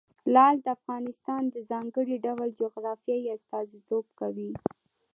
[0.33, 4.51] لعل د افغانستان د ځانګړي ډول جغرافیه استازیتوب کوي.